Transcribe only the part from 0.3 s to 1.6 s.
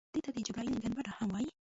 د جبرائیل ګنبده هم وایي.